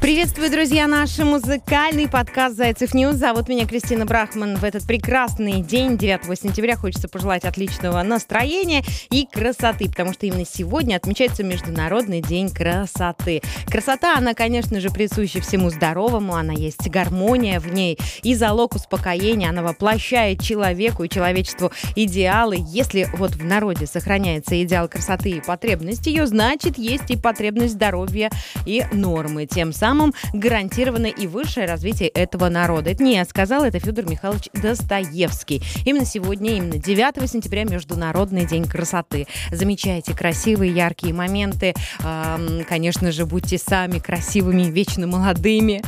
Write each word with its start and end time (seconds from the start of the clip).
Приветствую, 0.00 0.48
друзья, 0.48 0.86
наш 0.86 1.18
музыкальный 1.18 2.08
подкаст 2.08 2.56
«Зайцев 2.56 2.94
News». 2.94 3.16
Зовут 3.16 3.48
меня 3.48 3.66
Кристина 3.66 4.06
Брахман. 4.06 4.54
В 4.56 4.62
этот 4.62 4.86
прекрасный 4.86 5.60
день, 5.60 5.98
9 5.98 6.38
сентября, 6.40 6.76
хочется 6.76 7.08
пожелать 7.08 7.44
отличного 7.44 8.00
настроения 8.04 8.84
и 9.10 9.26
красоты, 9.26 9.88
потому 9.88 10.12
что 10.12 10.26
именно 10.26 10.44
сегодня 10.46 10.94
отмечается 10.94 11.42
Международный 11.42 12.22
день 12.22 12.48
красоты. 12.48 13.42
Красота, 13.66 14.16
она, 14.16 14.34
конечно 14.34 14.80
же, 14.80 14.90
присуща 14.90 15.40
всему 15.40 15.68
здоровому, 15.68 16.36
она 16.36 16.52
есть 16.52 16.88
гармония 16.88 17.58
в 17.58 17.66
ней 17.66 17.98
и 18.22 18.36
залог 18.36 18.76
успокоения, 18.76 19.50
она 19.50 19.62
воплощает 19.62 20.40
человеку 20.40 21.02
и 21.02 21.08
человечеству 21.08 21.72
идеалы. 21.96 22.58
Если 22.68 23.08
вот 23.14 23.32
в 23.32 23.44
народе 23.44 23.86
сохраняется 23.86 24.62
идеал 24.62 24.88
красоты 24.88 25.30
и 25.30 25.40
потребность 25.40 26.06
ее, 26.06 26.28
значит, 26.28 26.78
есть 26.78 27.10
и 27.10 27.16
потребность 27.16 27.74
здоровья 27.74 28.30
и 28.64 28.84
нормы. 28.92 29.46
Тем 29.46 29.72
самым 29.72 29.87
самым 29.88 30.12
гарантировано 30.34 31.06
и 31.06 31.26
высшее 31.26 31.66
развитие 31.66 32.10
этого 32.10 32.50
народа. 32.50 32.90
Это 32.90 33.02
не 33.02 33.14
я 33.14 33.24
сказал, 33.24 33.64
это 33.64 33.78
Федор 33.78 34.04
Михайлович 34.04 34.50
Достоевский. 34.52 35.62
Именно 35.86 36.04
сегодня, 36.04 36.56
именно 36.58 36.76
9 36.76 37.30
сентября, 37.30 37.64
Международный 37.64 38.44
день 38.44 38.66
красоты. 38.66 39.26
Замечайте 39.50 40.12
красивые, 40.12 40.74
яркие 40.74 41.14
моменты. 41.14 41.72
Конечно 42.68 43.12
же, 43.12 43.24
будьте 43.24 43.56
сами 43.56 43.98
красивыми, 43.98 44.64
вечно 44.64 45.06
молодыми. 45.06 45.82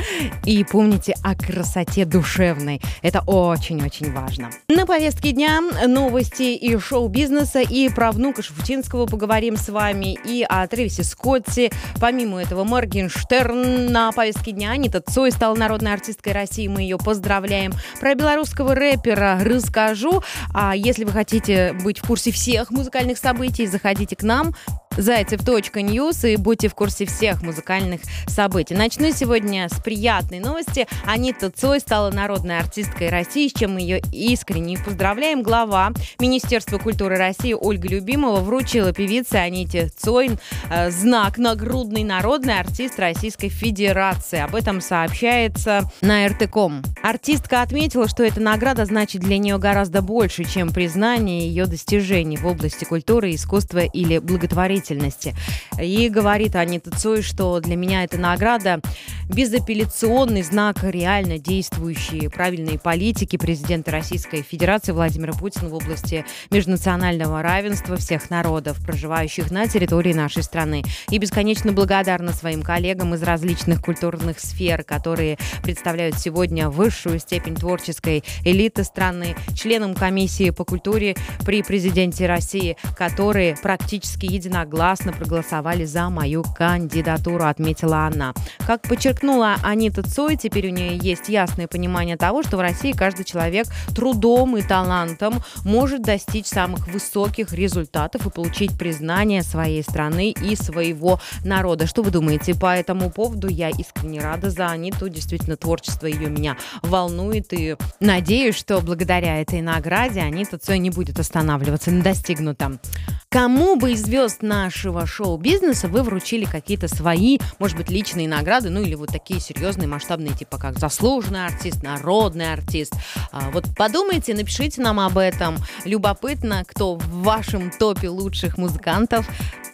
И 0.47 0.65
помните 0.65 1.15
о 1.23 1.35
красоте 1.35 2.07
душевной. 2.07 2.81
Это 3.03 3.21
очень-очень 3.27 4.15
важно. 4.15 4.49
На 4.69 4.87
повестке 4.87 5.33
дня 5.33 5.61
новости 5.87 6.55
и 6.55 6.79
шоу-бизнеса, 6.79 7.61
и 7.61 7.91
про 7.91 8.13
внука 8.13 8.43
Шафутинского 8.43 9.05
поговорим 9.05 9.59
с 9.59 9.69
вами, 9.69 10.19
и 10.25 10.43
о 10.49 10.67
Тревисе 10.67 11.05
Скотте. 11.05 11.71
Помимо 12.01 12.41
этого, 12.41 12.65
Моргенштерн 12.65 13.90
на 13.91 14.13
повестке 14.13 14.53
дня 14.53 14.71
Анита 14.71 15.01
Цой 15.01 15.33
стала 15.33 15.57
народной 15.57 15.93
артисткой 15.93 16.33
России. 16.33 16.69
Мы 16.69 16.83
ее 16.83 16.97
поздравляем. 16.97 17.73
Про 18.01 18.15
белорусского 18.15 18.75
рэпера 18.75 19.41
расскажу. 19.43 20.23
А 20.55 20.77
если 20.77 21.05
вы 21.05 21.11
хотите 21.11 21.73
быть 21.73 21.99
в 21.99 22.07
курсе 22.07 22.31
всех 22.31 22.71
музыкальных 22.71 23.19
событий, 23.19 23.67
заходите 23.67 24.15
к 24.15 24.23
нам 24.23 24.55
зайцев.ньюс 24.97 26.25
и 26.25 26.37
будьте 26.37 26.69
в 26.69 26.75
курсе 26.75 27.07
всех 27.07 27.43
музыкальных 27.43 28.01
событий. 28.27 28.75
Начну 28.75 29.13
сегодня 29.13 29.69
с 29.69 29.81
приятной 29.81 30.41
новости. 30.41 30.89
Анита 31.07 31.51
Цой 31.51 31.81
стала 31.81 32.11
народной 32.11 32.59
артисткой 32.59 33.09
России, 33.09 33.49
с 33.49 33.53
чем 33.53 33.75
мы 33.75 33.81
ее 33.81 34.01
искренне 34.13 34.79
поздравляем. 34.79 35.43
Глава 35.43 35.93
Министерства 36.19 36.79
культуры 36.79 37.17
России 37.17 37.53
Ольга 37.53 37.89
Любимова 37.89 38.41
вручила 38.41 38.93
певице 38.93 39.37
Аните 39.37 39.91
Цой 39.97 40.31
э, 40.71 40.91
знак 40.91 41.39
нагрудный 41.39 42.03
народный 42.03 42.59
артист 42.59 42.99
Российской 42.99 43.49
Федерации. 43.49 44.41
Об 44.41 44.57
этом 44.57 44.81
сообщается 44.81 45.89
на 46.01 46.27
РТКом. 46.27 46.83
Артистка 47.03 47.63
отметила, 47.63 48.09
что 48.09 48.25
эта 48.25 48.41
награда 48.41 48.85
значит 48.85 49.23
для 49.23 49.39
нее 49.39 49.59
гораздо 49.59 50.03
больше, 50.03 50.45
чем 50.45 50.71
признание 50.71 51.47
ее 51.47 51.67
достижений 51.67 52.37
в 52.37 52.47
области 52.47 52.85
культуры, 52.85 53.35
искусства 53.35 53.81
или 53.81 54.19
благотворительности 54.19 54.80
деятельности. 54.81 55.35
И 55.81 56.09
говорит 56.09 56.57
Анита 56.57 56.91
Цой, 56.91 57.23
что 57.23 57.61
для 57.61 57.77
меня 57.77 58.05
эта 58.05 58.19
награда 58.19 58.81
безапелляционный 59.29 60.43
знак 60.43 60.79
реально 60.83 61.39
действующей 61.39 62.29
правильной 62.29 62.79
политики 62.79 63.37
президента 63.37 63.93
Российской 63.93 64.43
Федерации 64.43 64.93
Владимира 64.93 65.33
Путина 65.33 65.69
в 65.69 65.75
области 65.75 66.25
межнационального 66.51 67.43
равенства 67.43 67.97
всех 67.97 68.31
народов, 68.31 68.85
проживающих 68.85 69.51
на 69.51 69.69
территории 69.69 70.13
нашей 70.13 70.43
страны. 70.43 70.83
И 71.11 71.19
бесконечно 71.19 71.73
благодарна 71.73 72.33
своим 72.33 72.63
коллегам 72.63 73.15
из 73.15 73.23
различных 73.23 73.83
культурных 73.83 74.41
сфер, 74.41 74.83
которые 74.83 75.39
представляют 75.63 76.19
сегодня 76.19 76.69
высшую 76.69 77.21
степень 77.21 77.55
творческой 77.55 78.25
элиты 78.45 78.83
страны, 78.83 79.37
членам 79.55 79.95
комиссии 79.95 80.51
по 80.51 80.65
культуре 80.65 81.15
при 81.45 81.63
президенте 81.63 82.27
России, 82.27 82.77
которые 82.97 83.57
практически 83.63 84.27
единогласно 84.27 84.70
проголосовали 84.71 85.85
за 85.85 86.09
мою 86.11 86.45
кандидатуру, 86.57 87.45
отметила 87.45 88.07
она. 88.07 88.35
Как 88.67 88.83
подчеркнула 88.83 89.57
Анита 89.63 90.03
Цой, 90.03 90.37
теперь 90.37 90.69
у 90.69 90.71
нее 90.71 90.97
есть 90.97 91.29
ясное 91.29 91.67
понимание 91.67 92.17
того, 92.17 92.43
что 92.43 92.57
в 92.57 92.61
России 92.61 92.93
каждый 92.93 93.25
человек 93.25 93.67
трудом 93.95 94.57
и 94.57 94.63
талантом 94.63 95.43
может 95.65 96.03
достичь 96.03 96.47
самых 96.47 96.89
высоких 96.89 97.53
результатов 97.53 98.27
и 98.27 98.31
получить 98.31 98.79
признание 98.79 99.43
своей 99.43 99.83
страны 99.83 100.31
и 100.31 100.57
своего 100.57 101.21
народа. 101.45 101.87
Что 101.87 102.03
вы 102.03 102.11
думаете 102.11 102.55
по 102.55 102.75
этому 102.75 103.11
поводу? 103.11 103.49
Я 103.49 103.71
искренне 103.71 104.21
рада 104.21 104.51
за 104.51 104.69
Аниту. 104.71 105.09
Действительно, 105.09 105.57
творчество 105.57 106.07
ее 106.07 106.29
меня 106.29 106.57
волнует. 106.83 107.53
И 107.53 107.77
надеюсь, 108.01 108.57
что 108.57 108.81
благодаря 108.81 109.41
этой 109.41 109.61
награде 109.61 110.21
Анита 110.21 110.59
Цой 110.59 110.79
не 110.79 110.91
будет 110.91 111.19
останавливаться 111.19 111.91
на 111.91 112.03
достигнутом. 112.03 112.81
Кому 113.29 113.77
бы 113.77 113.93
из 113.93 114.03
звезд 114.03 114.43
нашего 114.65 115.07
шоу-бизнеса 115.07 115.89
вы 115.89 116.03
вручили 116.03 116.45
какие-то 116.45 116.87
свои, 116.87 117.39
может 117.59 117.79
быть, 117.79 117.89
личные 117.91 118.29
награды, 118.29 118.69
ну 118.69 118.83
или 118.83 118.95
вот 118.95 119.09
такие 119.09 119.41
серьезные, 119.41 119.89
масштабные, 119.89 120.35
типа 120.35 120.59
как 120.59 120.79
заслуженный 120.79 121.47
артист, 121.47 121.83
народный 121.83 122.53
артист. 122.53 122.93
А, 123.33 123.51
вот 123.53 123.65
подумайте, 123.75 124.35
напишите 124.35 124.83
нам 124.83 125.01
об 125.01 125.17
этом. 125.17 125.57
Любопытно, 125.87 126.65
кто 126.67 126.97
в 126.97 127.23
вашем 127.23 127.71
топе 127.71 128.11
лучших 128.11 128.59
музыкантов 128.59 129.27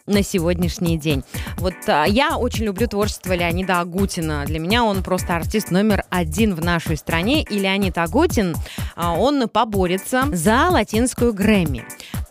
на 0.07 0.23
сегодняшний 0.23 0.97
день. 0.99 1.25
Вот 1.57 1.75
а, 1.89 2.05
я 2.05 2.39
очень 2.39 2.65
люблю 2.65 2.87
творчество 2.87 3.33
Леонида 3.33 3.81
Агутина. 3.81 4.45
Для 4.47 4.61
меня 4.61 4.85
он 4.85 5.03
просто 5.03 5.35
артист 5.35 5.71
номер 5.71 6.05
один 6.11 6.55
в 6.55 6.65
нашей 6.65 6.97
стране. 6.97 7.43
И 7.43 7.59
Леонид 7.59 7.99
Агутин, 7.99 8.55
а, 8.95 9.15
он 9.15 9.49
поборется 9.49 10.25
за 10.33 10.69
латинскую 10.71 11.33
Грэмми. 11.33 11.85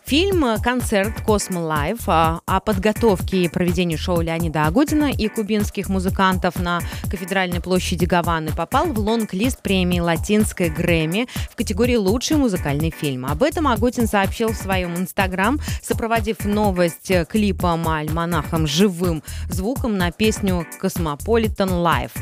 Фильм 0.06 0.44
«Концерт 0.62 1.20
Космо 1.22 1.58
Лайв» 1.58 1.98
о 2.06 2.60
подготовке 2.64 3.42
и 3.42 3.48
проведении 3.48 3.96
шоу 3.96 4.20
Леонида 4.20 4.66
Агутина 4.66 5.10
и 5.10 5.26
кубинских 5.26 5.88
музыкантов 5.88 6.60
на 6.60 6.80
Кафедральной 7.10 7.60
площади 7.60 8.04
Гаваны 8.04 8.52
попал 8.52 8.86
в 8.86 9.00
лонг-лист 9.00 9.62
премии 9.62 9.98
«Латинской 9.98 10.68
Грэмми» 10.68 11.26
в 11.50 11.56
категории 11.56 11.96
«Лучший 11.96 12.36
музыкальный 12.36 12.90
фильм». 12.90 13.26
Об 13.26 13.42
этом 13.42 13.66
Агутин 13.66 14.06
сообщил 14.06 14.50
в 14.50 14.56
своем 14.56 14.96
инстаграм, 14.96 15.58
сопроводив 15.82 16.44
новость 16.44 17.10
клипом-альманахом 17.28 18.68
живым 18.68 19.24
звуком 19.48 19.98
на 19.98 20.12
песню 20.12 20.68
«Cosmopolitan 20.78 21.72
Life» 21.72 22.12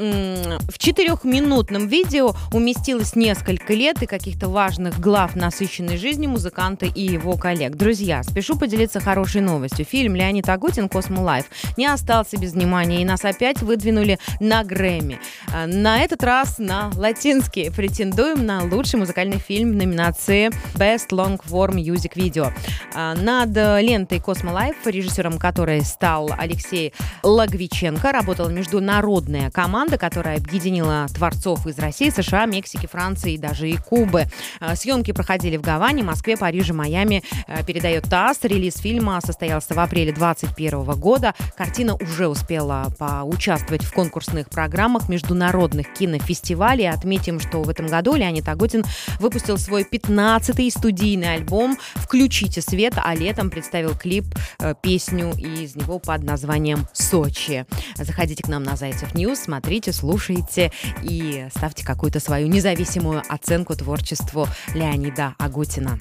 в 0.00 0.78
четырехминутном 0.78 1.86
видео 1.86 2.34
уместилось 2.52 3.14
несколько 3.14 3.74
лет 3.74 4.02
и 4.02 4.06
каких-то 4.06 4.48
важных 4.48 4.98
глав 4.98 5.36
насыщенной 5.36 5.98
жизни 5.98 6.26
музыканта 6.26 6.86
и 6.86 7.02
его 7.02 7.36
коллег. 7.36 7.76
Друзья, 7.76 8.22
спешу 8.22 8.58
поделиться 8.58 9.00
хорошей 9.00 9.42
новостью. 9.42 9.84
Фильм 9.84 10.16
Леонид 10.16 10.48
Агутин 10.48 10.88
«Cosmo 10.88 11.20
Life» 11.20 11.46
не 11.76 11.86
остался 11.86 12.38
без 12.38 12.54
внимания, 12.54 13.02
и 13.02 13.04
нас 13.04 13.24
опять 13.24 13.60
выдвинули 13.60 14.18
на 14.40 14.64
Грэмми. 14.64 15.20
А, 15.52 15.66
на 15.66 16.00
этот 16.00 16.24
раз 16.24 16.58
на 16.58 16.90
латинский. 16.96 17.70
Претендуем 17.70 18.46
на 18.46 18.64
лучший 18.64 18.98
музыкальный 18.98 19.38
фильм 19.38 19.72
в 19.72 19.74
номинации 19.74 20.50
Best 20.74 21.10
Long 21.10 21.38
Form 21.44 21.74
Music 21.74 22.14
Video. 22.14 22.52
А, 22.94 23.14
над 23.14 23.50
лентой 23.82 24.20
«Cosmo 24.20 24.52
Life», 24.52 24.76
режиссером 24.86 25.38
которой 25.38 25.82
стал 25.82 26.30
Алексей 26.38 26.94
Лагвиченко, 27.22 28.12
работала 28.12 28.48
международная 28.48 29.50
команда 29.50 29.89
команда, 29.90 29.98
которая 29.98 30.36
объединила 30.36 31.06
творцов 31.12 31.66
из 31.66 31.78
России, 31.78 32.10
США, 32.10 32.46
Мексики, 32.46 32.86
Франции 32.86 33.34
и 33.34 33.38
даже 33.38 33.68
и 33.68 33.76
Кубы. 33.76 34.26
А, 34.60 34.76
съемки 34.76 35.12
проходили 35.12 35.56
в 35.56 35.62
Гаване, 35.62 36.04
Москве, 36.04 36.36
Париже, 36.36 36.72
Майами. 36.72 37.24
А, 37.48 37.64
передает 37.64 38.04
ТАСС. 38.04 38.38
Релиз 38.42 38.76
фильма 38.76 39.20
состоялся 39.24 39.74
в 39.74 39.78
апреле 39.80 40.12
2021 40.12 41.00
года. 41.00 41.34
Картина 41.56 41.96
уже 41.96 42.28
успела 42.28 42.92
поучаствовать 42.98 43.82
в 43.82 43.92
конкурсных 43.92 44.48
программах 44.48 45.08
международных 45.08 45.92
кинофестивалей. 45.92 46.88
Отметим, 46.88 47.40
что 47.40 47.62
в 47.62 47.68
этом 47.68 47.88
году 47.88 48.14
Леонид 48.14 48.48
Агутин 48.48 48.84
выпустил 49.18 49.58
свой 49.58 49.82
15-й 49.82 50.70
студийный 50.70 51.34
альбом 51.34 51.76
«Включите 51.96 52.60
свет», 52.60 52.94
а 52.96 53.14
летом 53.14 53.50
представил 53.50 53.96
клип, 53.96 54.26
э, 54.60 54.74
песню 54.80 55.32
из 55.36 55.74
него 55.74 55.98
под 55.98 56.22
названием 56.22 56.86
«Сочи». 56.92 57.66
Заходите 57.96 58.42
к 58.44 58.48
нам 58.48 58.62
на 58.62 58.76
Зайцев 58.76 59.14
News, 59.14 59.40
смотрите 59.40 59.69
смотрите, 59.70 59.92
слушайте 59.92 60.72
и 61.00 61.46
ставьте 61.54 61.84
какую-то 61.84 62.18
свою 62.18 62.48
независимую 62.48 63.22
оценку 63.28 63.76
творчеству 63.76 64.48
Леонида 64.74 65.36
Агутина. 65.38 66.00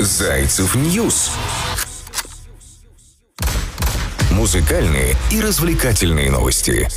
Зайцев 0.00 0.74
News. 0.74 1.30
Музыкальные 4.32 5.14
и 5.30 5.40
развлекательные 5.40 6.28
новости. 6.28 6.88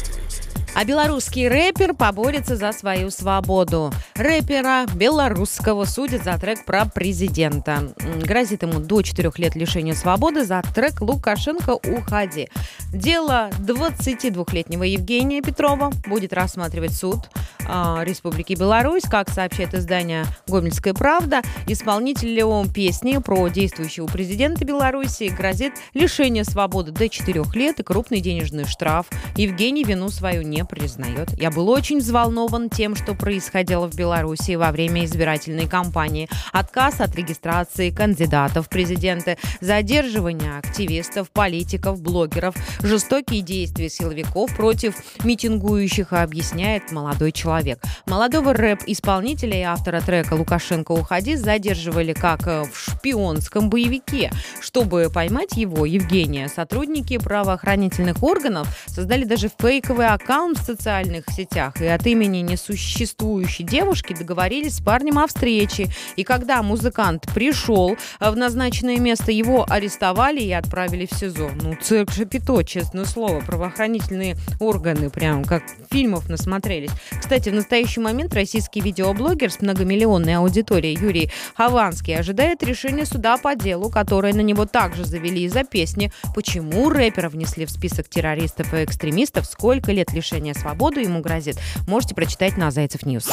А 0.75 0.85
белорусский 0.85 1.47
рэпер 1.47 1.93
поборется 1.93 2.55
за 2.55 2.71
свою 2.71 3.11
свободу. 3.11 3.91
Рэпера 4.15 4.87
белорусского 4.95 5.85
судят 5.85 6.23
за 6.23 6.39
трек 6.39 6.65
про 6.65 6.85
президента. 6.85 7.93
Грозит 8.23 8.63
ему 8.63 8.79
до 8.79 9.03
4 9.03 9.31
лет 9.37 9.55
лишения 9.55 9.93
свободы 9.93 10.43
за 10.43 10.63
трек 10.73 10.99
«Лукашенко, 10.99 11.75
уходи». 11.75 12.49
Дело 12.91 13.51
22-летнего 13.59 14.83
Евгения 14.83 15.41
Петрова 15.41 15.91
будет 16.07 16.33
рассматривать 16.33 16.93
суд 16.93 17.19
э, 17.67 18.03
Республики 18.03 18.53
Беларусь. 18.53 19.03
Как 19.03 19.29
сообщает 19.29 19.75
издание 19.75 20.25
«Гомельская 20.47 20.95
правда», 20.95 21.41
исполнителю 21.67 22.65
песни 22.73 23.17
про 23.17 23.47
действующего 23.47 24.07
президента 24.07 24.65
Беларуси 24.65 25.33
грозит 25.35 25.73
лишение 25.93 26.43
свободы 26.43 26.91
до 26.91 27.09
4 27.09 27.43
лет 27.53 27.79
и 27.79 27.83
крупный 27.83 28.21
денежный 28.21 28.65
штраф. 28.65 29.05
Евгений 29.35 29.83
вину 29.83 30.09
свою 30.09 30.41
не 30.41 30.62
признает. 30.63 31.31
Я 31.39 31.51
был 31.51 31.69
очень 31.69 32.00
взволнован 32.00 32.69
тем, 32.69 32.95
что 32.95 33.13
происходило 33.13 33.88
в 33.88 33.95
Беларуси 33.95 34.56
во 34.56 34.71
время 34.71 35.06
избирательной 35.06 35.68
кампании. 35.68 36.30
Отказ 36.51 37.00
от 37.01 37.15
регистрации 37.15 37.89
кандидатов 37.89 38.68
в 38.68 38.69
президенты, 38.69 39.38
задерживание 39.62 40.57
активистов, 40.57 41.30
политиков, 41.31 42.01
блогеров, 42.01 42.56
жестокие 42.81 43.42
действия 43.42 43.89
силовиков 43.89 44.56
против 44.56 44.95
митингующих, 45.24 46.13
объясняет 46.13 46.92
молодой 46.92 47.31
человек. 47.31 47.80
Молодого 48.06 48.54
рэп-исполнителя 48.54 49.60
и 49.60 49.63
автора 49.63 50.01
трека 50.01 50.33
«Лукашенко, 50.33 50.92
уходи» 50.92 51.36
задерживали 51.36 52.13
как 52.13 52.42
в 52.45 52.71
шпионском 52.74 53.69
боевике. 53.69 54.31
Чтобы 54.62 55.10
поймать 55.13 55.54
его, 55.56 55.86
Евгения, 55.86 56.48
сотрудники 56.48 57.18
правоохранительных 57.18 58.24
органов 58.24 58.68
создали 58.88 59.24
даже 59.24 59.50
фейковый 59.60 60.07
аккаунт 60.07 60.52
в 60.55 60.63
социальных 60.63 61.25
сетях 61.29 61.81
и 61.81 61.85
от 61.85 62.05
имени 62.05 62.39
несуществующей 62.39 63.63
девушки 63.63 64.13
договорились 64.13 64.77
с 64.77 64.81
парнем 64.81 65.19
о 65.19 65.27
встрече. 65.27 65.88
И 66.15 66.23
когда 66.23 66.61
музыкант 66.61 67.27
пришел 67.33 67.97
в 68.19 68.35
назначенное 68.35 68.97
место, 68.97 69.31
его 69.31 69.65
арестовали 69.67 70.41
и 70.41 70.51
отправили 70.51 71.07
в 71.09 71.15
СИЗО. 71.15 71.51
Ну, 71.61 71.77
цирк 71.81 72.11
Шапито, 72.11 72.63
честное 72.63 73.05
слово, 73.05 73.39
правоохранительные 73.41 74.35
органы, 74.59 75.09
прям 75.09 75.44
как 75.44 75.63
фильмов 75.91 76.29
насмотрелись. 76.29 76.91
Кстати, 77.19 77.50
в 77.50 77.53
настоящий 77.53 78.00
момент 78.00 78.33
российский 78.33 78.81
видеоблогер 78.81 79.51
с 79.51 79.61
многомиллионной 79.61 80.35
аудиторией 80.35 80.97
Юрий 81.00 81.31
Хованский 81.55 82.17
ожидает 82.17 82.63
решения 82.63 83.05
суда 83.05 83.38
по 83.38 83.55
делу, 83.55 83.89
которое 83.89 84.33
на 84.33 84.41
него 84.41 84.65
также 84.65 85.05
завели 85.05 85.44
из-за 85.44 85.63
песни 85.63 86.11
«Почему 86.35 86.89
рэпера 86.89 87.29
внесли 87.29 87.65
в 87.65 87.71
список 87.71 88.09
террористов 88.09 88.73
и 88.73 88.83
экстремистов? 88.83 89.45
Сколько 89.45 89.91
лет 89.91 90.11
лишения 90.11 90.42
лишения 90.43 90.53
свободы 90.53 91.01
ему 91.01 91.21
грозит, 91.21 91.57
можете 91.87 92.15
прочитать 92.15 92.57
на 92.57 92.71
Зайцев 92.71 93.05
News. 93.05 93.29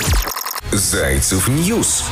Зайцев 0.73 1.49
News. 1.49 2.05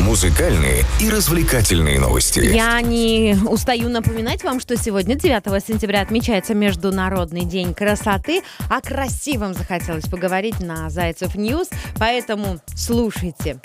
Музыкальные 0.00 0.84
и 1.00 1.10
развлекательные 1.10 1.98
новости. 1.98 2.38
Я 2.38 2.80
не 2.80 3.36
устаю 3.48 3.88
напоминать 3.88 4.44
вам, 4.44 4.60
что 4.60 4.76
сегодня, 4.76 5.16
9 5.16 5.64
сентября, 5.66 6.00
отмечается 6.00 6.54
Международный 6.54 7.44
день 7.44 7.74
красоты. 7.74 8.42
О 8.70 8.80
красивом 8.80 9.52
захотелось 9.52 10.04
поговорить 10.04 10.60
на 10.60 10.90
Зайцев 10.90 11.34
News, 11.34 11.68
поэтому 11.98 12.60
слушайте. 12.76 13.60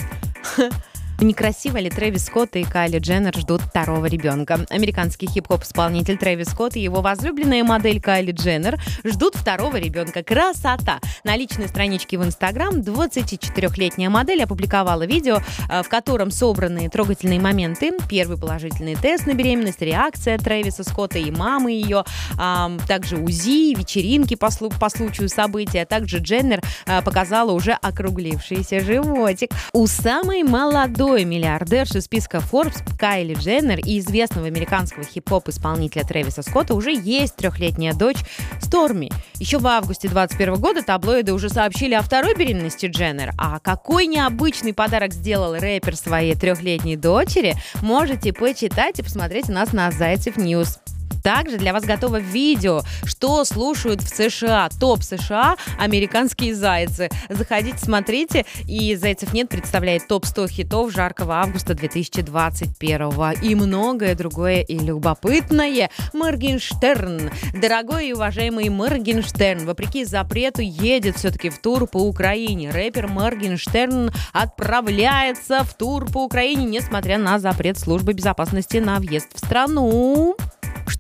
Не 1.22 1.34
красиво 1.34 1.78
ли 1.78 1.92
Трэвис 1.92 2.26
Скотт 2.26 2.56
и 2.56 2.64
Кайли 2.64 2.98
Дженнер 2.98 3.38
ждут 3.38 3.62
второго 3.62 4.08
ребенка? 4.08 4.66
Американский 4.72 5.28
хип-хоп-исполнитель 5.28 6.18
Трэвис 6.18 6.48
Скотт 6.48 6.76
и 6.76 6.80
его 6.82 7.02
возлюбленная 7.02 7.64
модель 7.64 8.02
Кайли 8.02 8.32
Дженнер 8.32 8.82
ждут 9.04 9.36
второго 9.36 9.78
ребенка. 9.78 10.24
Красота! 10.24 11.00
На 11.24 11.38
личной 11.38 11.68
страничке 11.68 12.18
в 12.18 12.26
Инстаграм 12.26 12.74
24-летняя 12.80 14.10
модель 14.10 14.42
опубликовала 14.42 15.06
видео, 15.06 15.42
э, 15.70 15.84
в 15.84 15.90
котором 15.90 16.32
собраны 16.32 16.90
трогательные 16.90 17.40
моменты. 17.40 17.92
Первый 18.10 18.40
положительный 18.40 18.96
тест 18.96 19.28
на 19.28 19.36
беременность, 19.36 19.82
реакция 19.82 20.40
Трэвиса 20.40 20.84
Скотта 20.84 21.20
и 21.20 21.30
мамы 21.30 21.72
ее, 21.72 22.04
также 22.88 23.18
УЗИ, 23.18 23.76
вечеринки 23.78 24.34
по, 24.34 24.50
по 24.80 24.90
случаю 24.90 25.30
события. 25.30 25.86
Также 25.86 26.18
Дженнер 26.18 26.62
э, 26.88 27.04
показала 27.04 27.52
уже 27.52 27.74
округлившийся 27.74 28.80
животик. 28.80 29.52
У 29.72 29.86
самой 29.86 30.42
молодой 30.42 31.11
молодой 31.12 31.26
миллиардерши 31.26 32.00
списка 32.00 32.38
Forbes 32.38 32.82
Кайли 32.98 33.34
Дженнер 33.34 33.80
и 33.80 34.00
известного 34.00 34.48
американского 34.48 35.04
хип-хоп-исполнителя 35.04 36.06
Трэвиса 36.06 36.42
Скотта 36.42 36.74
уже 36.74 36.94
есть 36.94 37.36
трехлетняя 37.36 37.94
дочь 37.94 38.20
Сторми. 38.62 39.12
Еще 39.36 39.58
в 39.58 39.68
августе 39.68 40.08
2021 40.08 40.62
года 40.62 40.84
таблоиды 40.84 41.34
уже 41.34 41.50
сообщили 41.50 41.96
о 41.96 42.02
второй 42.02 42.34
беременности 42.34 42.86
Дженнер. 42.86 43.34
А 43.38 43.60
какой 43.60 44.08
необычный 44.08 44.74
подарок 44.74 45.12
сделал 45.12 45.54
рэпер 45.54 45.98
своей 45.98 46.36
трехлетней 46.36 46.96
дочери, 46.96 47.56
можете 47.82 48.32
почитать 48.32 49.00
и 49.00 49.04
посмотреть 49.04 49.50
у 49.50 49.52
нас 49.52 49.74
на 49.74 49.92
Зайцев 49.92 50.38
News. 50.38 50.80
Также 51.24 51.58
для 51.58 51.74
вас 51.74 51.84
готово 51.84 52.18
видео, 52.18 52.82
что 53.06 53.44
слушают 53.46 54.02
в 54.02 54.10
США. 54.10 54.70
Топ 54.80 55.04
США 55.04 55.58
американские 55.80 56.56
зайцы. 56.56 57.10
Заходите, 57.30 57.78
смотрите. 57.78 58.46
И 58.68 58.96
«Zaycev.net» 58.96 59.50
представляет 59.50 60.08
топ-100 60.08 60.48
хитов 60.50 60.92
жаркого 60.92 61.36
августа 61.36 61.74
2021. 61.74 63.12
И 63.42 63.56
многое 63.56 64.16
другое 64.16 64.62
и 64.62 64.78
любопытное. 64.78 65.90
Моргенштерн. 66.14 67.32
Дорогой 67.54 68.10
и 68.10 68.14
уважаемый 68.14 68.70
Моргенштерн, 68.70 69.66
вопреки 69.66 70.06
запрету, 70.06 70.62
едет 70.62 71.18
все-таки 71.18 71.50
в 71.50 71.60
тур 71.60 71.88
по 71.88 71.98
Украине. 71.98 72.72
Рэпер 72.72 73.08
Моргенштерн 73.08 74.12
отправляется 74.34 75.64
в 75.64 75.74
тур 75.74 76.06
по 76.06 76.24
Украине, 76.24 76.66
несмотря 76.66 77.18
на 77.18 77.40
запрет 77.40 77.78
службы 77.78 78.14
безопасности 78.14 78.78
на 78.78 79.00
въезд 79.00 79.28
в 79.34 79.38
страну. 79.38 80.36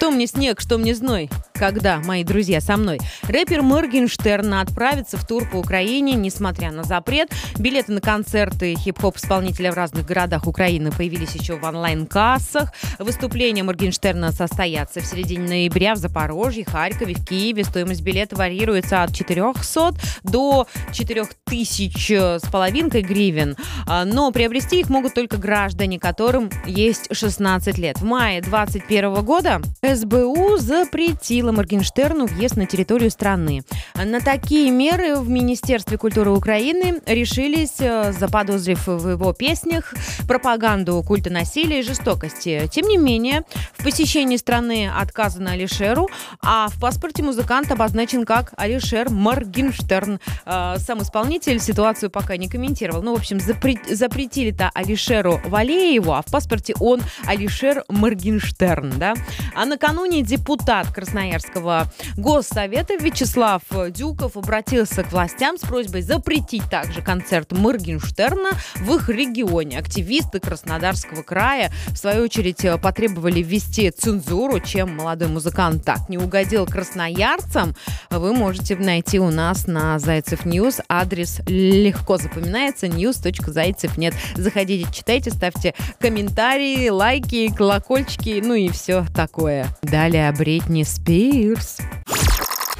Что 0.01 0.09
мне 0.09 0.25
снег, 0.25 0.59
что 0.59 0.79
мне 0.79 0.95
зной? 0.95 1.29
Когда, 1.53 1.99
мои 1.99 2.23
друзья, 2.23 2.59
со 2.59 2.75
мной? 2.75 2.97
Рэпер 3.21 3.61
Моргенштерн 3.61 4.55
отправится 4.55 5.15
в 5.15 5.27
тур 5.27 5.47
по 5.47 5.57
Украине, 5.57 6.13
несмотря 6.13 6.71
на 6.71 6.83
запрет. 6.83 7.29
Билеты 7.59 7.91
на 7.91 8.01
концерты 8.01 8.73
хип-хоп 8.73 9.17
исполнителя 9.17 9.71
в 9.71 9.75
разных 9.75 10.07
городах 10.07 10.47
Украины 10.47 10.91
появились 10.91 11.35
еще 11.35 11.57
в 11.57 11.63
онлайн-кассах. 11.63 12.73
Выступления 12.97 13.61
Моргенштерна 13.61 14.31
состоятся 14.31 15.01
в 15.01 15.05
середине 15.05 15.47
ноября 15.47 15.93
в 15.93 15.99
Запорожье, 15.99 16.65
Харькове, 16.65 17.13
в 17.13 17.23
Киеве. 17.23 17.63
Стоимость 17.63 18.01
билета 18.01 18.35
варьируется 18.35 19.03
от 19.03 19.13
400 19.13 19.93
до 20.23 20.65
4000 20.91 22.39
с 22.39 22.51
половинкой 22.51 23.03
гривен. 23.03 23.55
А, 23.85 24.03
но 24.05 24.31
приобрести 24.31 24.79
их 24.79 24.89
могут 24.89 25.13
только 25.13 25.37
граждане, 25.37 25.99
которым 25.99 26.49
есть 26.65 27.15
16 27.15 27.77
лет. 27.77 27.99
В 27.99 28.03
мае 28.03 28.41
2021 28.41 29.23
года 29.23 29.61
СБУ 29.95 30.57
запретила 30.57 31.51
Моргенштерну 31.51 32.25
въезд 32.25 32.55
на 32.55 32.65
территорию 32.65 33.11
страны. 33.11 33.63
На 33.95 34.21
такие 34.21 34.71
меры 34.71 35.15
в 35.15 35.29
Министерстве 35.29 35.97
культуры 35.97 36.31
Украины 36.31 37.01
решились, 37.05 37.79
э, 37.79 38.13
заподозрив 38.13 38.87
в 38.87 39.09
его 39.09 39.33
песнях 39.33 39.93
пропаганду 40.27 41.03
культа 41.05 41.29
насилия 41.29 41.79
и 41.79 41.83
жестокости. 41.83 42.69
Тем 42.71 42.87
не 42.87 42.97
менее, 42.97 43.43
в 43.77 43.83
посещении 43.83 44.37
страны 44.37 44.89
отказано 44.89 45.51
Алишеру, 45.51 46.09
а 46.41 46.69
в 46.69 46.79
паспорте 46.79 47.23
музыкант 47.23 47.71
обозначен 47.71 48.25
как 48.25 48.53
Алишер 48.57 49.09
Моргенштерн. 49.09 50.19
Э, 50.45 50.75
сам 50.77 51.01
исполнитель 51.01 51.59
ситуацию 51.59 52.09
пока 52.09 52.37
не 52.37 52.47
комментировал. 52.47 53.01
Ну, 53.01 53.13
в 53.15 53.17
общем, 53.17 53.39
запретили-то 53.39 54.71
Алишеру 54.73 55.41
Валееву, 55.45 56.13
а 56.13 56.21
в 56.21 56.31
паспорте 56.31 56.73
он 56.79 57.01
Алишер 57.25 57.83
Моргенштерн, 57.89 58.93
да? 58.97 59.15
А 59.55 59.65
накануне 59.81 60.21
депутат 60.21 60.93
Красноярского 60.93 61.91
госсовета 62.15 62.97
Вячеслав 62.97 63.63
Дюков 63.89 64.37
обратился 64.37 65.03
к 65.03 65.11
властям 65.11 65.57
с 65.57 65.61
просьбой 65.61 66.03
запретить 66.03 66.69
также 66.69 67.01
концерт 67.01 67.51
Моргенштерна 67.51 68.51
в 68.75 68.95
их 68.95 69.09
регионе. 69.09 69.79
Активисты 69.79 70.39
Краснодарского 70.39 71.23
края, 71.23 71.71
в 71.87 71.97
свою 71.97 72.25
очередь, 72.25 72.63
потребовали 72.79 73.41
ввести 73.41 73.89
цензуру, 73.89 74.59
чем 74.59 74.95
молодой 74.95 75.29
музыкант 75.29 75.83
так 75.83 76.09
не 76.09 76.19
угодил 76.19 76.67
красноярцам. 76.67 77.75
Вы 78.11 78.33
можете 78.33 78.75
найти 78.75 79.19
у 79.19 79.31
нас 79.31 79.65
на 79.65 79.97
Зайцев 79.97 80.45
News. 80.45 80.81
Адрес 80.89 81.41
легко 81.47 82.17
запоминается 82.17 82.85
news.zaycev.net. 82.85 84.13
Заходите, 84.35 84.87
читайте, 84.93 85.31
ставьте 85.31 85.73
комментарии, 85.99 86.89
лайки, 86.89 87.51
колокольчики, 87.51 88.41
ну 88.43 88.53
и 88.53 88.69
все 88.69 89.05
такое. 89.15 89.70
Далее 89.81 90.31
Бритни 90.31 90.83
Спирс. 90.83 91.77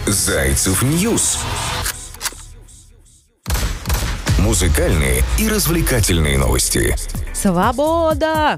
Зайцев 0.06 0.82
News. 0.84 1.40
Музыкальные 4.40 5.24
и 5.38 5.48
развлекательные 5.48 6.38
новости. 6.38 6.96
Свобода! 7.34 8.58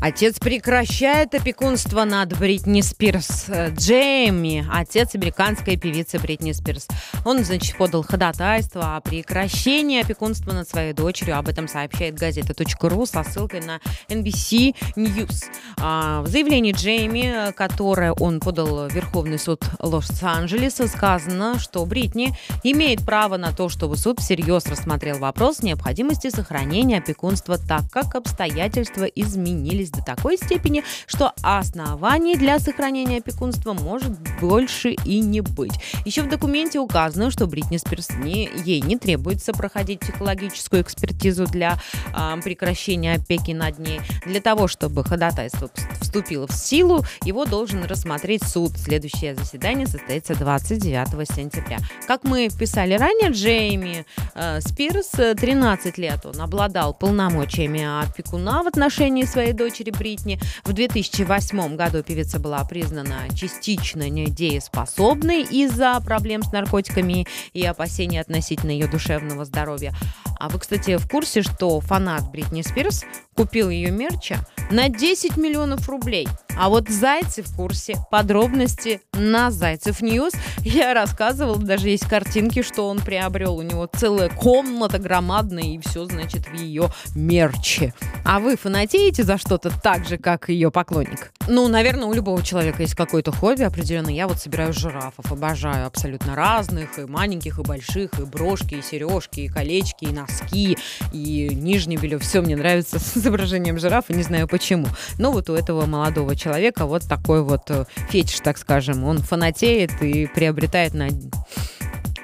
Отец 0.00 0.38
прекращает 0.38 1.34
опекунство 1.34 2.04
над 2.04 2.38
Бритни 2.38 2.82
Спирс. 2.82 3.46
Джейми, 3.48 4.64
отец 4.72 5.16
американской 5.16 5.76
певицы 5.76 6.20
Бритни 6.20 6.52
Спирс. 6.52 6.86
Он, 7.24 7.42
значит, 7.44 7.76
подал 7.76 8.04
ходатайство 8.04 8.94
о 8.96 9.00
прекращении 9.00 10.00
опекунства 10.00 10.52
над 10.52 10.68
своей 10.68 10.92
дочерью. 10.92 11.36
Об 11.36 11.48
этом 11.48 11.66
сообщает 11.66 12.14
газета.ру 12.14 13.06
со 13.06 13.24
ссылкой 13.24 13.60
на 13.60 13.80
NBC 14.08 14.76
News. 14.94 15.46
А, 15.78 16.22
в 16.22 16.28
заявлении 16.28 16.72
Джейми, 16.72 17.52
которое 17.52 18.12
он 18.12 18.38
подал 18.38 18.88
в 18.88 18.94
Верховный 18.94 19.38
суд 19.38 19.64
Лос-Анджелеса, 19.80 20.86
сказано, 20.86 21.58
что 21.58 21.84
Бритни 21.84 22.36
имеет 22.62 23.04
право 23.04 23.36
на 23.36 23.52
то, 23.52 23.68
чтобы 23.68 23.96
суд 23.96 24.20
всерьез 24.20 24.66
рассмотрел 24.66 25.18
вопрос 25.18 25.62
необходимости 25.62 26.30
сохранения 26.30 26.98
опекунства 26.98 27.58
так, 27.58 27.90
как 27.90 28.14
обстоятельства 28.14 29.04
изменились 29.04 29.87
изменились 29.88 29.90
до 29.90 30.02
такой 30.02 30.36
степени, 30.36 30.84
что 31.06 31.32
оснований 31.42 32.36
для 32.36 32.58
сохранения 32.58 33.18
опекунства 33.18 33.72
может 33.72 34.12
больше 34.40 34.90
и 34.90 35.20
не 35.20 35.40
быть. 35.40 35.72
Еще 36.04 36.22
в 36.22 36.28
документе 36.28 36.78
указано, 36.78 37.30
что 37.30 37.46
Бритни 37.46 37.76
Спирс 37.76 38.10
не, 38.10 38.48
ей 38.64 38.80
не 38.80 38.96
требуется 38.96 39.52
проходить 39.52 40.00
психологическую 40.00 40.82
экспертизу 40.82 41.46
для 41.46 41.78
э, 42.14 42.40
прекращения 42.42 43.14
опеки 43.14 43.52
над 43.52 43.78
ней. 43.78 44.00
Для 44.26 44.40
того, 44.40 44.68
чтобы 44.68 45.04
ходатайство 45.04 45.70
вступило 46.00 46.46
в 46.46 46.52
силу, 46.52 47.04
его 47.24 47.44
должен 47.44 47.84
рассмотреть 47.84 48.44
суд. 48.44 48.72
Следующее 48.76 49.34
заседание 49.34 49.86
состоится 49.86 50.34
29 50.34 51.28
сентября. 51.28 51.78
Как 52.06 52.24
мы 52.24 52.48
писали 52.48 52.94
ранее, 52.94 53.30
Джейми 53.30 54.04
э, 54.34 54.60
Спирс 54.60 55.10
13 55.10 55.98
лет 55.98 56.26
он 56.26 56.40
обладал 56.40 56.94
полномочиями 56.94 57.84
опекуна 58.02 58.62
в 58.62 58.66
отношении 58.66 59.24
своей 59.24 59.52
дочери 59.52 59.77
дочери 59.78 59.90
Бритни. 59.90 60.38
В 60.64 60.72
2008 60.72 61.76
году 61.76 62.02
певица 62.02 62.38
была 62.38 62.64
признана 62.64 63.28
частично 63.34 64.08
недееспособной 64.08 65.42
из-за 65.42 66.00
проблем 66.04 66.42
с 66.42 66.52
наркотиками 66.52 67.26
и 67.52 67.64
опасений 67.64 68.20
относительно 68.20 68.70
ее 68.70 68.88
душевного 68.88 69.44
здоровья. 69.44 69.94
А 70.40 70.48
вы, 70.48 70.58
кстати, 70.58 70.96
в 70.96 71.08
курсе, 71.08 71.42
что 71.42 71.80
фанат 71.80 72.30
Бритни 72.30 72.62
Спирс 72.62 73.04
купил 73.38 73.70
ее 73.70 73.92
мерча 73.92 74.44
на 74.72 74.88
10 74.88 75.36
миллионов 75.36 75.88
рублей? 75.88 76.26
А 76.58 76.68
вот 76.68 76.88
Зайцев 76.88 77.46
в 77.46 77.54
курсе. 77.54 77.96
Подробности 78.10 79.00
на 79.12 79.52
Зайцев 79.52 80.00
News. 80.02 80.32
Я 80.62 80.92
рассказывала, 80.92 81.56
даже 81.56 81.88
есть 81.88 82.08
картинки, 82.08 82.62
что 82.62 82.88
он 82.88 82.98
приобрел. 82.98 83.58
У 83.58 83.62
него 83.62 83.86
целая 83.86 84.28
комната 84.28 84.98
громадная, 84.98 85.62
и 85.62 85.78
все, 85.78 86.04
значит, 86.06 86.48
в 86.48 86.54
ее 86.54 86.90
мерче. 87.14 87.94
А 88.24 88.40
вы 88.40 88.56
фанатеете 88.56 89.22
за 89.22 89.38
что-то 89.38 89.70
так 89.70 90.04
же, 90.04 90.18
как 90.18 90.48
ее 90.48 90.72
поклонник? 90.72 91.32
Ну, 91.46 91.68
наверное, 91.68 92.06
у 92.06 92.12
любого 92.12 92.42
человека 92.42 92.82
есть 92.82 92.94
какое-то 92.94 93.30
хобби 93.30 93.62
определенно. 93.62 94.10
Я 94.10 94.26
вот 94.26 94.38
собираю 94.38 94.72
жирафов, 94.72 95.30
обожаю 95.30 95.86
абсолютно 95.86 96.34
разных, 96.34 96.98
и 96.98 97.06
маленьких, 97.06 97.60
и 97.60 97.62
больших, 97.62 98.18
и 98.18 98.24
брошки, 98.24 98.74
и 98.74 98.82
сережки, 98.82 99.40
и 99.40 99.48
колечки, 99.48 100.04
и 100.04 100.12
носки, 100.12 100.76
и 101.12 101.48
нижнее 101.54 101.98
белье. 101.98 102.18
Все 102.18 102.42
мне 102.42 102.56
нравится 102.56 102.98
изображением 103.28 103.78
жирафа, 103.78 104.12
не 104.14 104.22
знаю 104.22 104.48
почему. 104.48 104.86
Но 105.18 105.32
вот 105.32 105.50
у 105.50 105.54
этого 105.54 105.86
молодого 105.86 106.34
человека 106.34 106.86
вот 106.86 107.06
такой 107.06 107.42
вот 107.42 107.70
э, 107.70 107.84
фетиш, 108.08 108.40
так 108.40 108.58
скажем. 108.58 109.04
Он 109.04 109.18
фанатеет 109.18 110.02
и 110.02 110.26
приобретает 110.26 110.94
на 110.94 111.08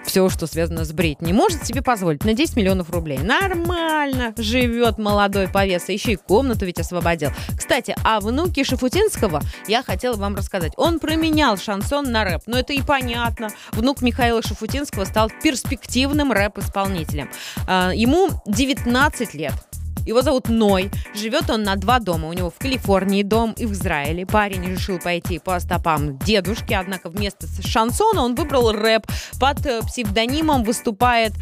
все, 0.05 0.29
что 0.29 0.47
связано 0.47 0.85
с 0.85 0.93
Бритни. 0.93 1.33
Может 1.33 1.67
себе 1.67 1.83
позволить 1.83 2.25
на 2.25 2.35
10 2.35 2.57
миллионов 2.57 2.91
рублей. 2.91 3.19
Нормально 3.19 4.33
живет 4.37 4.97
молодой 4.97 5.49
повеса. 5.49 5.93
Еще 5.93 6.13
и 6.13 6.17
комнату 6.17 6.65
ведь 6.67 6.79
освободил. 6.79 7.31
Кстати, 7.57 7.97
о 8.05 8.21
внуке 8.21 8.65
Шафутинского 8.65 9.41
я 9.67 9.83
хотела 9.83 10.15
вам 10.17 10.37
рассказать. 10.37 10.73
Он 10.77 11.01
променял 11.01 11.57
шансон 11.57 12.13
на 12.13 12.25
рэп. 12.25 12.43
Но 12.47 12.59
это 12.59 12.73
и 12.73 12.83
понятно. 12.83 13.49
Внук 13.73 14.03
Михаила 14.03 14.41
Шафутинского 14.41 15.05
стал 15.05 15.31
перспективным 15.43 16.33
рэп-исполнителем. 16.33 17.29
А, 17.67 17.91
ему 17.93 18.31
19 18.47 19.35
лет. 19.35 19.55
Его 20.07 20.23
зовут 20.23 20.49
Ной. 20.49 20.91
Живет 21.15 21.51
он 21.51 21.63
на 21.63 21.77
два 21.77 21.99
дома. 21.99 22.29
У 22.29 22.33
него 22.33 22.51
в 22.51 22.59
Калифорнии 22.59 23.23
дом 23.23 23.55
и 23.57 23.67
в 23.67 23.73
Израиле. 23.73 24.27
Парень 24.27 24.65
решил 24.65 24.99
пойти 24.99 25.39
по 25.39 25.59
стопам 25.61 26.19
дедушки, 26.19 26.75
однако 26.75 27.11
вместо 27.11 27.47
шансона 27.63 28.23
он 28.23 28.35
выбрал 28.35 28.73
рэп. 28.73 29.07
Под 29.41 29.65
э, 29.67 29.81
псевдонимом 29.83 30.65
выступает 30.65 31.33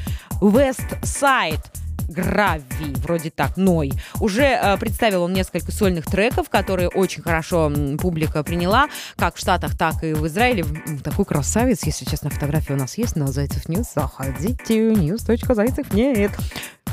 Westside 0.41 1.61
Gravy, 2.09 2.95
вроде 2.97 3.31
так, 3.31 3.57
Ной. 3.57 3.93
Уже 4.21 4.43
э, 4.45 4.77
представил 4.77 5.23
он 5.23 5.33
несколько 5.33 5.73
сольных 5.73 6.05
треков, 6.07 6.51
которые 6.51 6.89
очень 6.89 7.23
хорошо 7.23 7.71
м, 7.75 7.97
публика 7.97 8.43
приняла, 8.43 8.89
как 9.17 9.37
в 9.37 9.39
Штатах, 9.39 9.77
так 9.77 10.05
и 10.05 10.13
в 10.13 10.27
Израиле. 10.27 10.65
Такой 11.03 11.25
красавец, 11.25 11.85
если 11.85 12.05
честно, 12.05 12.31
фотография 12.31 12.75
у 12.75 12.77
нас 12.77 12.99
есть 12.99 13.17
на 13.17 13.29
Зайцев 13.29 13.69
News. 13.69 13.95
Заходите, 13.95 14.93
news.zaycev.net. 14.93 16.33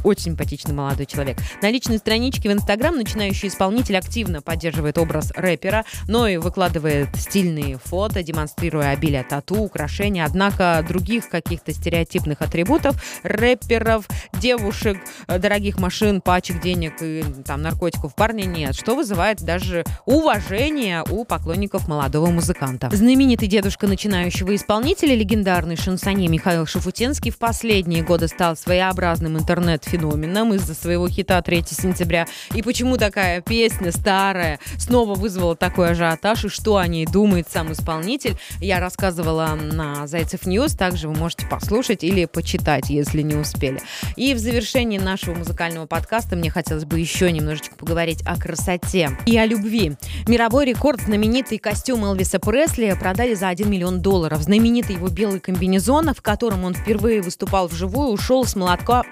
Очень 0.04 0.30
симпатичный 0.30 0.74
молодой 0.74 1.06
человек. 1.06 1.38
На 1.62 1.70
личной 1.72 1.98
страничке 1.98 2.50
в 2.50 2.54
Инстаграм 2.54 2.96
начинающий 2.96 3.48
исполнитель 3.48 3.98
активно 3.98 4.42
поддерживает 4.42 4.98
образ 4.98 5.32
рэпера, 5.36 5.86
но 6.08 6.28
и 6.28 6.38
выкладывает 6.38 7.10
стильные 7.16 7.80
фото, 7.84 8.24
демонстрируя 8.24 8.92
обилие 8.92 9.24
тату, 9.24 9.56
украшений. 9.56 10.22
Однако 10.22 10.86
других 10.88 11.30
каких-то 11.30 11.74
стереотипных 11.74 12.42
атрибутов 12.42 12.96
рэперов, 13.24 14.08
девушек, 14.34 14.98
дорогих 15.28 15.80
машин, 15.80 16.22
пачек 16.22 16.62
денег 16.62 17.02
и 17.02 17.24
там 17.46 17.62
наркотиков 17.62 18.16
парня 18.16 18.44
нет, 18.44 18.76
что 18.76 18.96
вызывает 18.96 19.42
даже 19.42 19.84
уважение 20.06 21.04
у 21.10 21.26
поклонников 21.26 21.88
молодого 21.88 22.28
музыканта. 22.28 22.90
Знаменитый 22.92 23.48
дедушка 23.48 23.88
начинающего 23.88 24.56
исполнителя, 24.56 25.16
легендарный 25.16 25.76
шансонье 25.76 26.28
Михаил 26.28 26.66
Шафутинский 26.66 27.32
в 27.32 27.38
последние 27.38 28.04
годы 28.04 28.28
стал 28.28 28.56
своеобразным 28.56 29.38
интернет 29.38 29.86
феноменом 29.90 30.54
из-за 30.54 30.74
своего 30.74 31.10
хита 31.10 31.42
3 31.42 31.64
сентября. 31.70 32.28
И 32.54 32.62
почему 32.62 32.98
такая 32.98 33.42
песня 33.42 33.92
старая 33.92 34.60
снова 34.78 35.16
вызвала 35.16 35.56
такой 35.56 35.92
ажиотаж, 35.92 36.46
и 36.46 36.50
что 36.50 36.78
о 36.78 36.88
ней 36.88 37.06
думает 37.06 37.48
сам 37.52 37.72
исполнитель, 37.72 38.38
я 38.62 38.80
рассказывала 38.80 39.56
на 39.56 40.08
Зайцев 40.08 40.46
News, 40.46 40.74
также 40.74 41.08
вы 41.08 41.16
можете 41.16 41.48
послушать 41.48 42.04
или 42.04 42.26
почитать, 42.26 42.90
если 42.90 43.22
не 43.22 43.36
успели. 43.36 43.82
И 44.16 44.34
в 44.34 44.40
завершении 44.40 45.00
нашего 45.00 45.36
музыкального 45.36 45.88
подкаста 45.88 46.36
мне 46.36 46.50
хотелось 46.50 46.86
бы 46.86 47.00
еще 47.00 47.32
немножечко 47.32 47.76
поговорить 47.76 48.22
о 48.26 48.40
красоте 48.40 49.18
и 49.26 49.38
о 49.38 49.46
любви. 49.46 49.94
Мировой 50.28 50.66
рекорд 50.66 51.02
знаменитый 51.02 51.58
костюм 51.58 52.06
Элвиса 52.06 52.40
Пресли 52.40 52.96
продали 53.00 53.34
за 53.34 53.48
1 53.48 53.70
миллион 53.70 54.02
долларов. 54.02 54.42
Знаменитый 54.44 54.96
его 54.96 55.08
белый 55.08 55.40
комбинезон, 55.40 56.14
в 56.14 56.22
котором 56.22 56.64
он 56.64 56.74
впервые 56.74 57.22
выступал 57.22 57.68
вживую, 57.68 58.10
ушел 58.10 58.46
с 58.46 58.56
молотка 58.56 59.04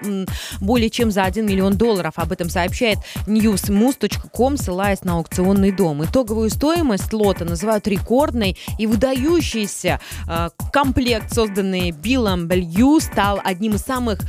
более 0.68 0.90
чем 0.90 1.10
за 1.10 1.24
1 1.24 1.46
миллион 1.46 1.78
долларов. 1.78 2.12
Об 2.16 2.30
этом 2.30 2.50
сообщает 2.50 2.98
newsmus.com, 3.26 4.58
ссылаясь 4.58 5.02
на 5.02 5.14
аукционный 5.14 5.72
дом. 5.72 6.04
Итоговую 6.04 6.50
стоимость 6.50 7.10
лота 7.14 7.46
называют 7.46 7.88
рекордной 7.88 8.54
и 8.78 8.86
выдающийся. 8.86 9.98
Э, 10.28 10.50
комплект, 10.70 11.32
созданный 11.32 11.90
Биллом 11.92 12.48
Белью, 12.48 13.00
стал 13.00 13.40
одним 13.42 13.76
из 13.76 13.80
самых 13.80 14.20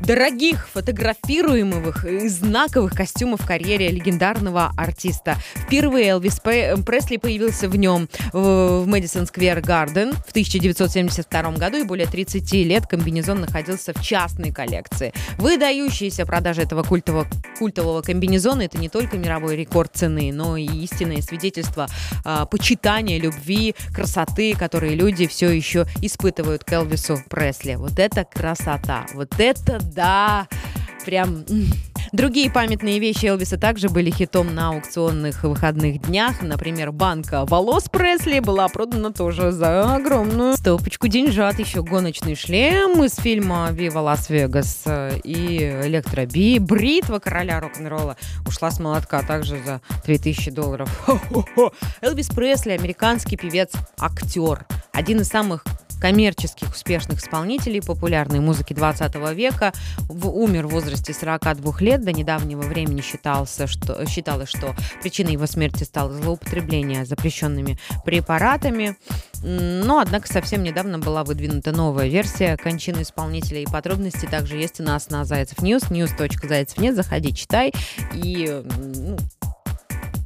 дорогих, 0.00 0.68
фотографируемых 0.72 2.04
и 2.04 2.28
знаковых 2.28 2.92
костюмов 2.92 3.40
в 3.40 3.46
карьере 3.46 3.88
легендарного 3.88 4.72
артиста. 4.76 5.36
Впервые 5.54 6.08
Элвис 6.08 6.40
Пресли 6.40 7.16
появился 7.16 7.68
в 7.68 7.76
нем 7.76 8.08
в 8.32 8.84
Мэдисон 8.86 9.26
Сквер 9.26 9.60
Гарден 9.60 10.12
в 10.12 10.30
1972 10.30 11.52
году 11.52 11.78
и 11.78 11.84
более 11.84 12.06
30 12.06 12.52
лет 12.52 12.86
комбинезон 12.86 13.40
находился 13.40 13.92
в 13.92 14.02
частной 14.02 14.52
коллекции. 14.52 15.12
Выдающиеся 15.38 16.26
продажи 16.26 16.62
этого 16.62 16.82
культового, 16.82 17.26
культового 17.58 18.02
комбинезона 18.02 18.62
это 18.62 18.78
не 18.78 18.88
только 18.88 19.16
мировой 19.18 19.56
рекорд 19.56 19.92
цены, 19.94 20.32
но 20.32 20.56
и 20.56 20.66
истинное 20.66 21.22
свидетельство 21.22 21.88
э, 22.24 22.46
почитания, 22.50 23.18
любви, 23.18 23.74
красоты, 23.94 24.54
которые 24.54 24.94
люди 24.94 25.26
все 25.26 25.50
еще 25.50 25.86
испытывают 26.02 26.64
к 26.64 26.72
Элвису 26.72 27.18
Пресли. 27.28 27.74
Вот 27.74 27.98
это 27.98 28.24
красота, 28.24 29.06
вот 29.14 29.38
это 29.38 29.78
да, 29.86 30.48
прям... 31.04 31.44
Другие 32.12 32.50
памятные 32.50 33.00
вещи 33.00 33.26
Элвиса 33.26 33.58
также 33.58 33.88
были 33.88 34.10
хитом 34.10 34.54
на 34.54 34.70
аукционных 34.70 35.42
выходных 35.42 36.00
днях. 36.02 36.40
Например, 36.40 36.92
банка 36.92 37.44
волос 37.44 37.88
Пресли 37.90 38.38
была 38.38 38.68
продана 38.68 39.10
тоже 39.10 39.50
за 39.50 39.96
огромную 39.96 40.56
стопочку 40.56 41.08
деньжат. 41.08 41.58
Еще 41.58 41.82
гоночный 41.82 42.36
шлем 42.36 43.02
из 43.04 43.16
фильма 43.16 43.68
«Вива 43.72 43.98
Лас-Вегас» 43.98 44.84
и 45.24 45.58
«Электроби». 45.84 46.58
Бритва 46.60 47.18
короля 47.18 47.60
рок-н-ролла 47.60 48.16
ушла 48.46 48.70
с 48.70 48.78
молотка 48.78 49.22
также 49.22 49.60
за 49.62 49.80
3000 50.04 50.52
долларов. 50.52 50.88
Элвис 52.00 52.28
Пресли– 52.28 52.70
американский 52.78 53.36
певец-актер. 53.36 54.64
Один 54.92 55.20
из 55.20 55.28
самых 55.28 55.64
коммерческих 56.00 56.70
успешных 56.70 57.18
исполнителей 57.18 57.82
популярной 57.82 58.40
музыки 58.40 58.72
20 58.72 59.14
века. 59.34 59.72
В, 60.08 60.28
умер 60.28 60.66
в 60.66 60.70
возрасте 60.70 61.12
42 61.12 61.80
лет. 61.80 62.04
До 62.04 62.12
недавнего 62.12 62.62
времени 62.62 63.00
считался, 63.00 63.66
что, 63.66 64.04
считалось, 64.06 64.48
что 64.48 64.74
причиной 65.02 65.32
его 65.32 65.46
смерти 65.46 65.84
стало 65.84 66.12
злоупотребление 66.12 67.04
запрещенными 67.04 67.78
препаратами. 68.04 68.96
Но, 69.42 70.00
однако, 70.00 70.28
совсем 70.28 70.62
недавно 70.62 70.98
была 70.98 71.24
выдвинута 71.24 71.72
новая 71.72 72.08
версия 72.08 72.56
кончины 72.56 73.02
исполнителя. 73.02 73.60
И 73.60 73.66
подробности 73.66 74.26
также 74.26 74.56
есть 74.56 74.80
у 74.80 74.82
нас 74.82 75.10
на 75.10 75.24
Зайцев 75.24 75.60
News, 75.60 75.84
news.zaycev.net. 75.84 76.96
Заходи, 76.96 77.34
читай. 77.34 77.72
И 78.14 78.62
ну, 78.94 79.16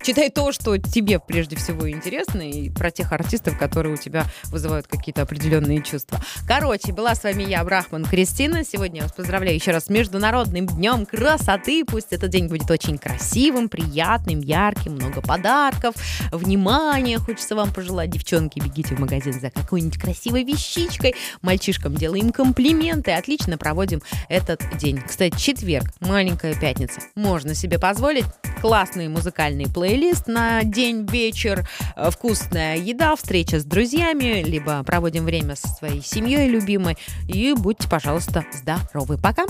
читай 0.03 0.31
то, 0.31 0.53
что 0.53 0.79
тебе 0.79 1.19
прежде 1.19 1.57
всего 1.57 1.91
интересно, 1.91 2.43
и 2.43 2.71
про 2.71 2.91
тех 2.91 3.13
артистов, 3.13 3.59
которые 3.59 3.95
у 3.95 3.97
тебя 3.97 4.27
вызывают 4.47 4.87
какие-то 4.87 5.23
определенные 5.23 5.83
чувства. 5.83 6.21
Короче, 6.47 6.93
была 6.93 7.15
с 7.15 7.23
вами 7.23 7.43
я, 7.45 7.63
Брахман 7.65 8.05
Кристина. 8.05 8.65
Сегодня 8.65 8.99
я 8.99 9.03
вас 9.05 9.13
поздравляю 9.13 9.57
еще 9.57 9.71
раз 9.71 9.87
с 9.87 9.89
Международным 9.89 10.67
днем 10.67 11.07
красоты. 11.07 11.85
Пусть 11.85 12.13
этот 12.13 12.31
день 12.31 12.49
будет 12.49 12.71
очень 12.71 12.99
красивым, 12.99 13.69
приятным, 13.69 14.41
ярким, 14.41 14.95
много 14.95 15.21
подарков, 15.21 15.95
внимания. 16.33 17.19
Хочется 17.19 17.55
вам 17.55 17.73
пожелать, 17.73 18.11
девчонки, 18.11 18.59
бегите 18.59 18.95
в 18.95 18.99
магазин 18.99 19.39
за 19.39 19.51
какой-нибудь 19.51 20.01
красивой 20.01 20.45
вещичкой. 20.45 21.15
Мальчишкам 21.43 21.95
делаем 21.95 22.33
комплименты. 22.33 23.13
Отлично 23.13 23.59
проводим 23.59 24.03
этот 24.29 24.63
день. 24.79 25.01
Кстати, 25.07 25.37
четверг, 25.37 25.87
маленькая 26.01 26.55
пятница. 26.55 27.01
Можно 27.15 27.55
себе 27.55 27.79
позволить 27.79 28.25
классные 28.61 29.09
музыкальные 29.09 29.69
плейлист 29.91 30.29
на 30.29 30.63
день, 30.63 31.05
вечер, 31.11 31.69
э, 31.97 32.11
вкусная 32.13 32.77
еда, 32.77 33.17
встреча 33.17 33.59
с 33.59 33.65
друзьями, 33.65 34.45
либо 34.45 34.85
проводим 34.85 35.25
время 35.25 35.57
со 35.57 35.67
своей 35.67 36.01
семьей 36.01 36.49
любимой. 36.49 36.97
И 37.27 37.53
будьте, 37.55 37.89
пожалуйста, 37.89 38.45
здоровы. 38.53 39.19
Пока! 39.19 39.47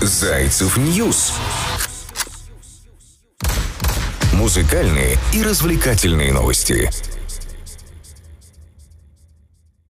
Зайцев 0.00 0.76
News. 0.76 1.32
Музыкальные 4.32 5.16
и 5.32 5.44
развлекательные 5.44 6.32
новости. 6.32 6.90